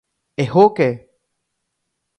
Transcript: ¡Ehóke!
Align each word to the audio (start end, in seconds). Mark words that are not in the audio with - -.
¡Ehóke! 0.43 0.89